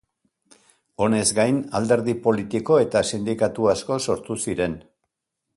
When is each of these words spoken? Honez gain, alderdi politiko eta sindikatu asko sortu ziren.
Honez 1.05 1.25
gain, 1.41 1.59
alderdi 1.81 2.17
politiko 2.25 2.81
eta 2.87 3.05
sindikatu 3.13 3.73
asko 3.77 4.03
sortu 4.11 4.43
ziren. 4.49 4.79